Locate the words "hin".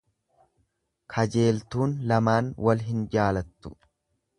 2.91-3.09